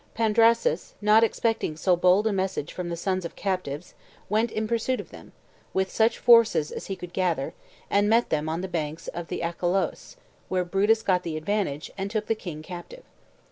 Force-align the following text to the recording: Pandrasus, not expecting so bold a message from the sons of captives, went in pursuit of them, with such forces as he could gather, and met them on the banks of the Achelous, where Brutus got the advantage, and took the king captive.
Pandrasus, 0.15 0.95
not 0.99 1.23
expecting 1.23 1.77
so 1.77 1.95
bold 1.95 2.25
a 2.25 2.33
message 2.33 2.73
from 2.73 2.89
the 2.89 2.97
sons 2.97 3.23
of 3.23 3.35
captives, 3.35 3.93
went 4.29 4.49
in 4.49 4.67
pursuit 4.67 4.99
of 4.99 5.11
them, 5.11 5.31
with 5.75 5.91
such 5.91 6.17
forces 6.17 6.71
as 6.71 6.87
he 6.87 6.95
could 6.95 7.13
gather, 7.13 7.53
and 7.87 8.09
met 8.09 8.31
them 8.31 8.49
on 8.49 8.61
the 8.61 8.67
banks 8.67 9.09
of 9.09 9.27
the 9.27 9.43
Achelous, 9.43 10.15
where 10.49 10.65
Brutus 10.65 11.03
got 11.03 11.21
the 11.21 11.37
advantage, 11.37 11.91
and 11.99 12.09
took 12.09 12.25
the 12.25 12.33
king 12.33 12.63
captive. 12.63 13.03